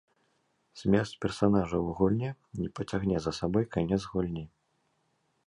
Смерць 0.79 1.19
персанажа 1.25 1.77
ў 1.85 1.89
гульне 1.99 2.31
не 2.63 2.69
пацягне 2.81 3.17
за 3.27 3.31
сабой 3.41 3.69
канец 3.77 4.01
гульні. 4.17 4.45